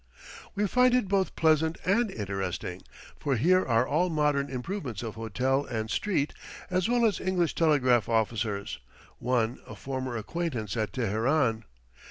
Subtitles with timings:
[0.55, 2.81] We find it both pleasant and interesting,
[3.19, 6.33] for here are all modern improvements of hotel and street,
[6.71, 8.79] as well as English telegraph officers,
[9.19, 11.65] one a former acquaintance at Teheran.